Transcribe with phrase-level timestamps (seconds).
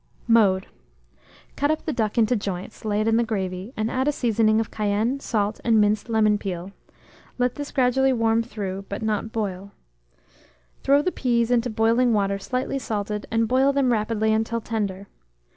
[0.27, 0.65] Mode.
[1.55, 4.59] Cut up the duck into joints, lay it in the gravy, and add a seasoning
[4.59, 6.71] of cayenne, salt, and minced lemon peel;
[7.37, 9.73] let tins gradually warm through, but not boil.
[10.81, 15.05] Throw the peas into boiling water slightly salted, and boil them rapidly until tender.